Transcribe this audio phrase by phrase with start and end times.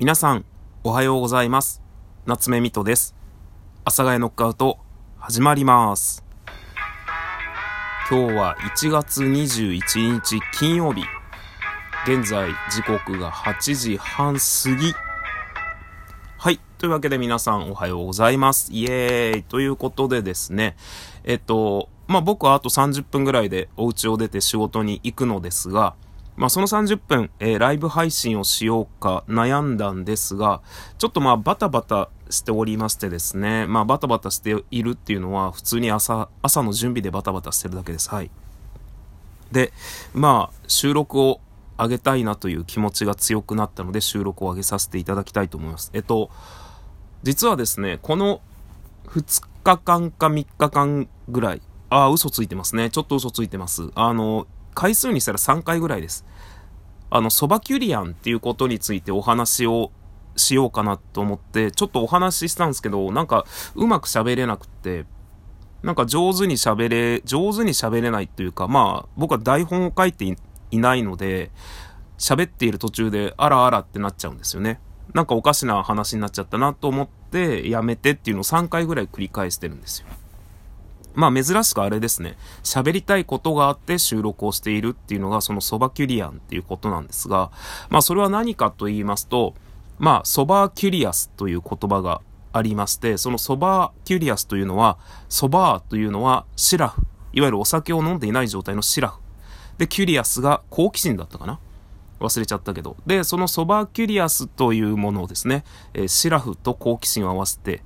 [0.00, 0.46] 皆さん、
[0.82, 1.82] おはようございます。
[2.24, 3.14] 夏目みとです。
[3.84, 4.78] 阿佐ヶ谷ノックアウト、
[5.18, 6.24] 始まります。
[8.10, 11.02] 今日は1月21日金曜日。
[12.06, 14.94] 現在、時刻が8時半過ぎ。
[16.38, 16.58] はい。
[16.78, 18.72] というわけで皆さんおはようございます。
[18.72, 20.78] イエーイということでですね、
[21.24, 25.94] えっと、まあ、僕はあと30分ぐらいでお家を出て仕事に行くのですが、
[26.40, 30.62] まあ、その30分、えーライブ配信をしようか悩んだんですが、
[30.96, 38.08] ちょっとまあバタバタしておりましてですね、まあバタバタしているっていうのは普通に朝、朝の準備でバタバタしてるだけです。
[38.08, 38.30] はい。
[39.52, 39.74] で、
[40.14, 41.42] まあ収録を
[41.76, 45.90] 上げたいなという気持ちが強くなったので収録を上げさせていただきたいと思います。
[45.92, 46.30] えっと、
[47.22, 48.40] 実はですね、この
[49.08, 52.88] 2日間か3日間ぐらい、ああ、嘘ついてますね。
[52.88, 53.90] ちょっと嘘ついてます。
[53.94, 56.24] あの、回数にしたら3回ぐらいです。
[57.10, 59.90] あの、ソバキュリアンっていうことについてお話を
[60.36, 65.06] しようかなと思って、ちょっとお話ししたんですけど、なんかうまく喋れなくって、
[65.82, 70.36] なんか上手に喋れ、上手に喋れないというか、まあ、僕は台本を書いてい
[70.70, 71.50] いないので、
[72.18, 74.78] 喋っている途中で、あらあらってなっちゃうんですよね。
[75.14, 80.06] なんかおかしな話になっちゃったなと思って、やめてっていうのを3回ぐらい繰り返してるんですよ。
[81.14, 82.36] まあ珍しくあれですね。
[82.62, 87.50] 喋りたいことがあって収録をしているっていうのがその sober curious っていうことなんですが、
[87.88, 89.54] まあそれは何かと言いますと、
[89.98, 97.02] まあ sober curious という言葉がありまして、その sober curious というのは、 sober というのはシラフ。
[97.32, 99.20] いわゆるお酒を飲んでいない状態のシラフ。
[99.78, 101.58] で、 curious が好奇心だったかな？
[102.18, 102.96] 忘れちゃったけど。
[103.06, 105.64] で、その sober curious というものをですね、
[105.94, 107.82] えーシラフと好奇心を合わせて、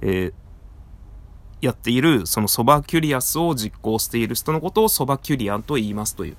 [0.00, 0.45] えー
[1.60, 6.36] やっている、そのソバキュリアスを実行している人のことをソバキュリアンと言いますという。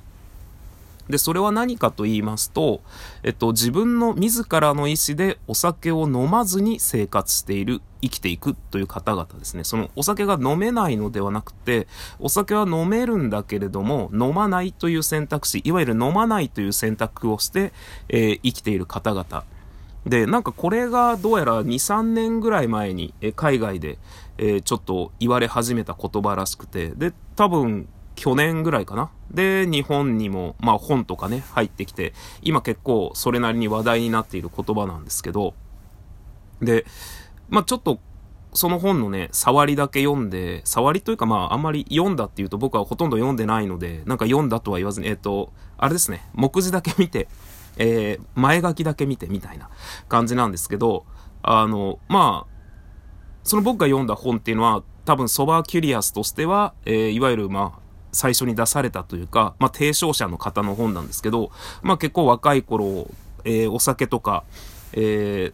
[1.10, 2.82] で、それは何かと言いますと、
[3.24, 9.64] えっと、自分の自らの意思でお酒を飲まずに生活している、生きていくという方々ですね。
[9.64, 11.88] そのお酒が飲めないのではなくて、
[12.20, 17.72] お酒は飲めるんだけれども、飲まないという選択肢、いわゆる飲まないという選択をして、
[18.10, 19.44] えー生きている方々。
[20.08, 23.98] で、なんかこれがどうやら2、3年ぐらい前にえ海外で、
[24.38, 29.12] えちょっと言われ始めた言葉らしくて、で、多分去年ぐらいかな？
[29.32, 35.54] で、日本にも、まあ本とかね、入ってきて、今結構それなりに話題になっている言葉なんですけど、
[36.62, 36.86] で、
[37.50, 38.00] まあちょっと、
[38.54, 47.28] その本のね、触りだけ読んで、触りというかまああんまり読んだっていうと僕はほとんど読んでないので、なんか読んだとは言わずに、えっ、と、あれですね、目次だけ見て、
[47.78, 49.70] えー前書きだけ見てみたいな
[50.10, 51.06] 感じなんですけど、
[51.42, 52.54] あの、まあ、
[53.44, 57.80] その僕が読んだ本っていうのは、多分ソバーキュリアスとしては、えーいわゆるまあ、
[58.12, 61.52] 最初に出されたというか、まあ、提唱者の方の本なんですけど、
[61.82, 63.10] まあ結構若い頃、
[63.44, 64.44] えーお酒とか、
[64.94, 65.52] え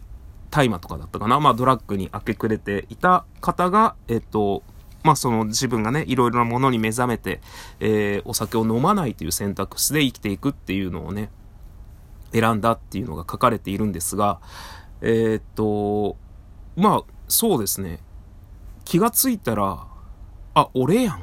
[0.50, 4.62] 大麻とかだったかな、まあドラッグに明け暮れていた方が、えっと、
[5.02, 7.40] まあその自分がね、いろいろなものに目覚めて、
[7.80, 11.28] えお酒を飲まないという選択肢で生きていくっていうのをね、
[12.34, 14.40] 選んだっていうのが書かれているんですが、
[15.00, 16.16] えーっと、
[16.76, 18.00] まあ、そうですね。
[18.84, 19.86] 気がついたら、
[20.54, 21.18] あ、俺やんっ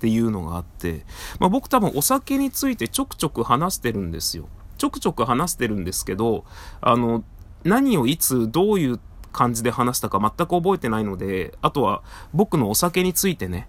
[0.00, 1.04] ていうのがあって、
[1.38, 4.48] まあ僕多分お酒についてちょくちょく話してるんですよ。
[4.78, 6.44] ちょくちょく話してるんですけど、
[6.80, 7.24] あの、
[7.64, 9.00] 何をいつどういう
[9.32, 13.68] 感じで話したか全く覚えてないので、あとは僕のお酒についてね、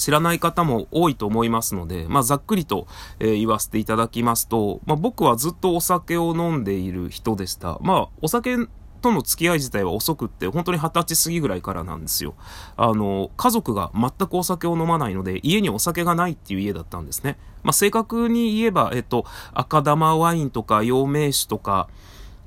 [0.00, 2.86] 知らない方も多いと思いますので、まあ、ざっくりと、
[3.18, 7.78] えー言わせていただきますと、まあ、僕はずっとお酒を飲んでいる人でした。
[7.80, 8.56] まあ、お酒
[9.00, 12.34] との付き合い自体は遅くって、本当に二十歳過ぎぐらいからなんですよ。
[12.76, 17.38] あの、家族が全くお酒を飲まないので、家にお酒がないっていう家だったんですね。
[17.62, 21.88] まあ、正確に言えば、えっと、赤玉ワインとか陽明酒とか、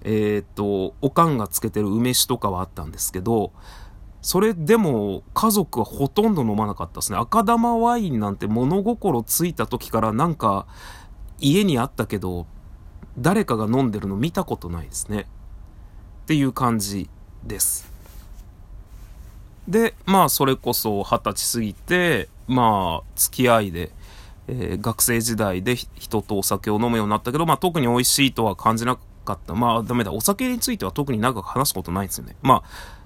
[0.04, 3.52] えっと、おかんがつけてる梅酒とかはあったんですけど、
[4.24, 7.18] それでも家族はほとんど飲まなかったですね。
[7.18, 10.66] 赤玉ワインなんて物心ついた時からなんか
[11.40, 12.48] 家にあったけど、
[13.20, 15.28] 誰かが飲んでるの見たことないですね。
[16.24, 17.10] っていう感じ
[17.44, 17.92] です。
[19.68, 23.92] で、まあそれこそ二十歳過ぎて、まあ付き合いで、
[24.48, 29.54] えー学生時代で人とお酒を飲むようになったけど、まあ特に美味しいとは感じなかった。
[29.54, 30.14] まあダメだ。
[30.14, 32.38] お酒については特に長く話すことないんですよね。
[32.42, 33.03] まあ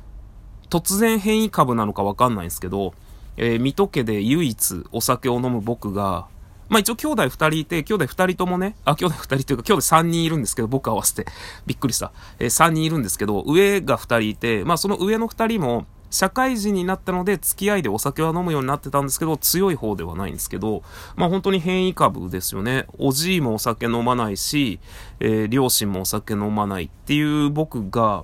[0.70, 2.94] 突然変異株なのかわかんないんですけど、
[3.38, 6.28] えー水戸家で唯一お酒を飲む僕が、
[6.70, 11.26] まあ一応兄弟二人いて、兄弟二人ともね、あ、兄弟二人というか兄弟三人いるんですけど、僕合わせて、
[11.66, 12.12] びっくりした。
[12.40, 20.84] えー三人いるんですけど、上が二人いて、まあその上の二人も、社会人になったので付き合いでお酒は飲むようになってたんですけど、強い方ではないんですけど、
[21.16, 22.86] まあ本当に変異株ですよね。
[22.98, 24.80] おじいもお酒飲まないし、
[25.20, 28.24] えー、両親もお酒飲まないっていう僕が、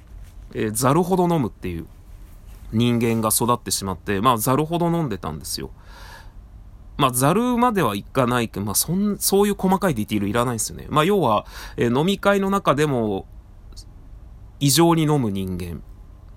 [0.53, 1.85] えー、ざるほど飲むっていう
[2.73, 5.71] 人間が育ってしまって、まあざるほど飲んでたんですよ。
[6.95, 10.85] まあ、ざるまではいかないけど、まあ、そん、そういう細かいディティールいらないですよね。
[10.89, 13.25] まあ、要は、えー、飲み会の中でも、
[14.59, 15.81] 異常に飲む人間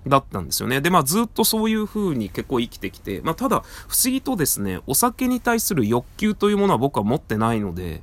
[0.05, 0.81] だったんですよね。
[0.81, 8.01] で、まあずっとそういう風に結構生きてきて、まあただ不思議とですね、お酒に対する欲求というものは僕は持ってないので、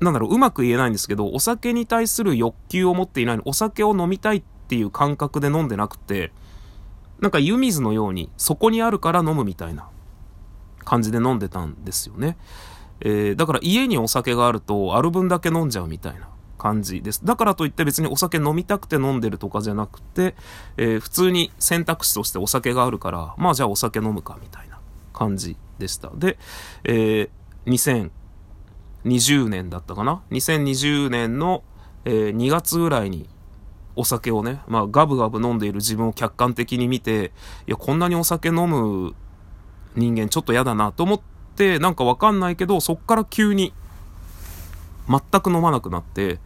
[0.00, 6.32] なんだろう、うまく言えないんですけど、お酒に対する欲求を持っていないの、お酒を飲みたいっていう感覚で飲んでなくて、
[7.20, 9.88] なんか湯水のように、そこにあるから飲むみたいな
[10.84, 12.36] 感じで飲んでたんですよね。
[13.00, 16.28] えー、だから家にお酒があると、ある分だけ飲んじゃうみたいな。
[16.58, 17.24] 感じです。
[17.24, 20.34] だからといって別にお酒飲みたくて飲んでるとかじゃなくて、
[20.76, 24.78] えー、普通に選択肢としてお酒があるから、まあじゃあお酒飲むかみたいな
[25.14, 26.10] 感じでした。
[26.14, 26.36] で、
[26.84, 28.10] えー、
[29.04, 31.62] 2020年だったかな ?2020 年の、
[32.04, 33.28] え、2月ぐらいに
[33.98, 37.32] お酒をね、まあガブガブ飲んでいる自分を客観的に見て、
[37.66, 39.12] いや、こんなにお酒飲む
[39.96, 41.20] 人間ちょっと嫌だなと思っ
[41.56, 43.72] て、なんかわかんないけど、そっから急に
[45.08, 46.38] 全く飲まなくなって、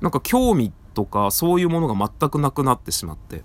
[0.00, 3.42] なんか興味とかそういうものが全くなくなってしまって。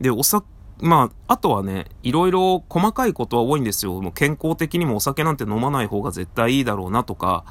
[0.00, 0.46] で、お酒、
[0.78, 4.00] まあ、あとはね、いろいろ細かいことは多いんですよ。
[4.00, 7.44] もう健康的にもお酒なんて飲まない方が絶対いいだろうなとか、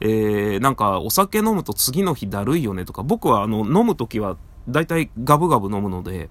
[0.00, 4.38] えー、なんかお酒飲むと次の日だるいよねとか、僕はあの、飲むときは
[4.68, 6.30] 大体ガブガブ飲むので、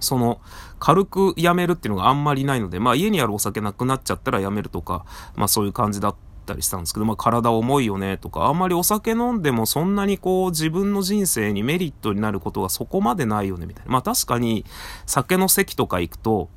[0.00, 0.40] その、
[0.78, 6.16] 軽くやめるっていうのがあんまりないので、まあ家にあるお酒なくなっちゃったらやめるとか、まあそういう感じだっ
[6.48, 13.92] たりしたんですけど、まあ体重いよねとか、あんまりお酒飲んでもそんなにこう自分の人生にメリットになることがそこまでないよねみたいな。
[13.92, 14.64] まあ確かに
[15.06, 16.48] 酒の席とか行くと、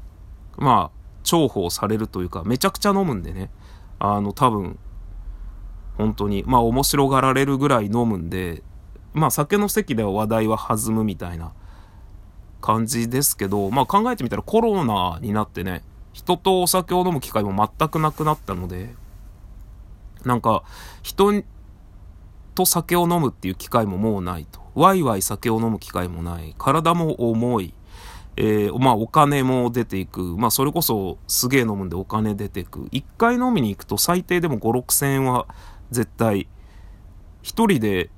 [0.58, 3.52] まあ重宝されるというか、めちゃくちゃ飲むんでね、
[4.00, 4.80] あの多分、
[5.98, 8.64] 本当に、まあ面白がられるぐらい飲むんで、
[9.14, 11.54] まあ酒の席では話題は弾むみたいな
[12.62, 15.84] 感じですけど、まあ考えてみたらコロナになってね、
[16.14, 18.94] 人とお酒を飲む機会も全くなくなったので、
[20.26, 20.64] なんか、
[21.02, 21.44] 人
[22.56, 24.62] と酒を飲むっていう機会ももうないと。
[24.76, 26.56] ワイワイ酒を飲む機会もない。
[26.58, 27.74] 体も重い。
[28.38, 30.22] えー、まあお金も出ていく。
[30.38, 32.88] まあそれこそすげえ飲むんでお金出ていく。
[32.92, 35.48] 一回飲みに行くと最低でも5、6千円は
[35.92, 36.48] 絶対、
[37.42, 38.10] 一人で、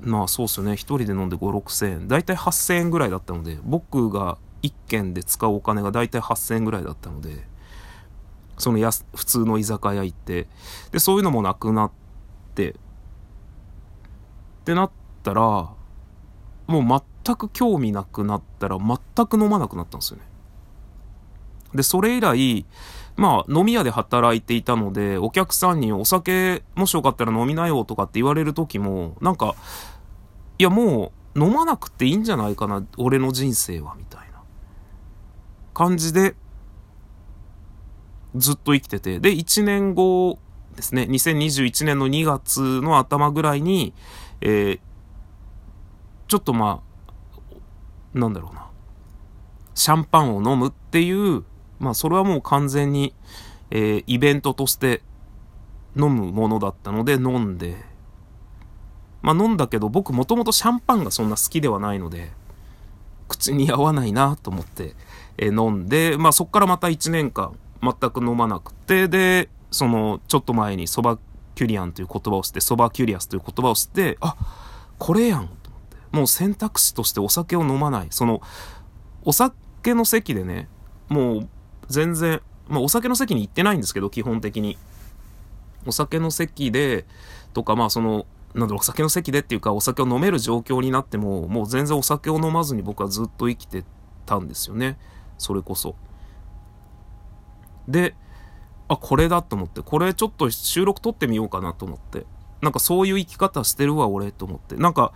[0.00, 0.74] まあそうっすよね。
[0.74, 2.08] 一人で飲んで5、6千円。
[2.08, 7.46] だいたい8千円ぐらいだったので、僕が一軒で使うお金がだいたい8千円ぐらいだったので、
[8.58, 10.46] そのや普通の居酒屋行って、
[10.92, 11.90] で、そういうのもなくなっ
[12.54, 12.74] て、っ
[14.64, 14.90] てなっ
[15.22, 15.40] たら、
[16.66, 20.24] もう全く興味なくなったら全く飲まなくなったんですよね。
[21.74, 22.64] で、それ以来、
[23.16, 29.54] まあ、飲み屋で働いていたので、お客さんにお酒、もしよかったら飲みなよとかって言われる時も、なんか、
[30.58, 34.42] いやもう、飲まなくていいんじゃないかな、俺の人生は、みたいな
[35.74, 36.36] 感じで、
[38.34, 40.38] ずっと生きてて、で、1年後
[40.76, 43.94] ですね、2021年の2月の頭ぐらいに、
[44.40, 44.80] えー、
[46.28, 46.82] ちょっとま
[48.14, 48.66] あ、なんだろうな、
[49.74, 51.44] シャンパンを飲むっていう、
[51.78, 53.14] まあそれはもう完全に、
[53.70, 55.02] えー、イベントとして
[55.96, 57.76] 飲むものだったので飲んで、
[59.22, 62.32] まあ飲んだけど僕もともとシャンパンがそんな好きではないので、
[63.28, 64.94] 口に合わないなと思って、
[65.38, 71.18] えー、飲んで、まあそっからまた1年間、全く飲まなくて、で、その、ちょっと前にそば
[71.54, 74.36] キュリアンという言葉をして、そばキュリアスという言葉をして、あ、
[74.98, 75.96] これやんと思って。
[76.12, 78.06] もう選択肢としてお酒を飲まない。
[78.10, 78.40] その、
[79.24, 80.68] お酒の席でね、
[81.08, 81.48] もう
[81.88, 84.78] 全然、まあお酒の席に行ってないんですけど、基本的に。
[85.86, 87.04] お酒の席で、
[87.52, 93.84] とか、まあその、なんだろう、お酒の席でっていうか、お酒を飲める状況になっても、もう全然お酒を飲まずに僕はずっと生きて
[94.24, 94.96] たんですよね。
[95.38, 95.96] それこそ。
[97.88, 98.14] で、
[98.88, 102.26] あ、これだと思って、これちょっと収録撮ってみようかなと思って。
[102.60, 104.76] なんかそういう生き方してるわ、俺、と思って。
[104.76, 105.12] なんか、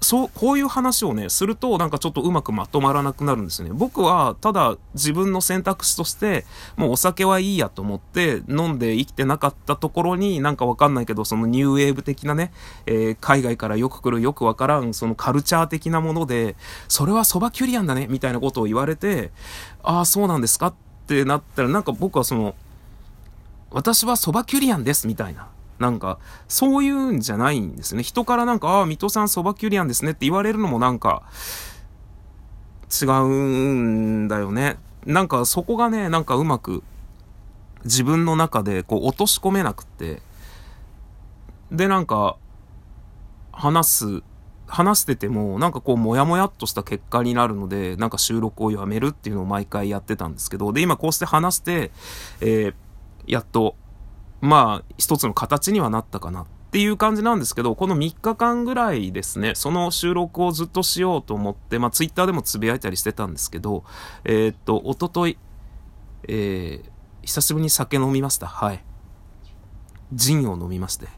[0.00, 3.70] そう、こういう話をね、すると、なんかちょっとうまくまとまらなくなるんですね。
[3.72, 12.52] 僕は、ただ自分の選択肢として、もうお酒はいいやと思って、飲んで生きてなかったところに、なんかわかんないけど、そのニューウェーブ的なね、
[12.86, 16.54] えー、海外からよく来るよくわからん、そのカルチャー的なもので、
[16.86, 19.32] それは蕎麦キュリアンだね、みたいなことを言われて、
[19.82, 22.54] ああ、そうなんですかってってなったら、なんか僕はその、
[23.70, 25.48] 私は蕎麦キュリアンですみたいな。
[25.78, 28.02] なんか、そういうんじゃないんですね。
[28.02, 31.22] 人からなんか、ああ、水戸さん蕎麦キュリアンですねって言われるのもなんか、
[32.90, 34.76] 違うんだよね。
[35.06, 36.82] なんかそこがね、なんかうまく
[37.84, 40.20] 自分の中でこう落とし込めなくって、
[41.70, 42.36] でなんか
[43.52, 44.22] 話す、
[44.68, 51.90] 話しててもなんかこうモヤモヤっとした結果になるので、なんか収録をやめるっていうのを毎回やってたんですけど、で今こうして話して、
[52.40, 52.74] えー、
[53.26, 53.74] やっと、
[54.40, 63.84] まあ一つの形にはなったかなっていう感じなんですけど、この3日間ぐらいですね、その収録をずっとしようと思って、まあツイッターでもつぶやいたりしてたんですけど、
[64.24, 65.38] えー、っと、おととい、
[66.28, 66.90] えー、
[67.22, 68.46] 久しぶりに酒飲みました。
[68.46, 68.84] はい。
[70.12, 71.08] ジンを飲みまして。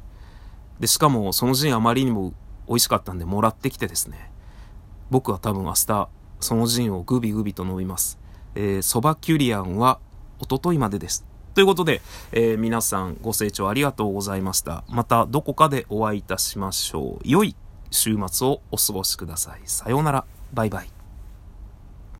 [0.78, 2.32] で、しかもそのジンあまりにも
[2.70, 4.30] 美味しかったんでもらってきてですね、
[5.10, 6.08] 僕は多分明日、
[6.38, 8.18] そのジンをグビグビと飲みます。
[8.54, 9.98] えー、ばキュリアンは
[10.38, 11.26] おとといまでです。
[11.54, 12.00] ということで、
[12.30, 14.84] えー、皆さんご清聴ありがとうございました。
[14.88, 17.20] またどこかでお会いいたしましょう。
[17.24, 17.56] 良い
[17.90, 19.60] 週末をお過ごしください。
[19.64, 20.24] さようなら。
[20.52, 20.99] バイバイ。